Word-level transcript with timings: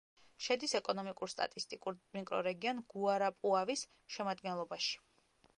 შედის 0.45 0.71
ეკონომიკურ-სტატისტიკურ 0.79 1.99
მიკრორეგიონ 2.17 2.83
გუარაპუავის 2.95 3.85
შემადგენლობაში. 4.17 5.03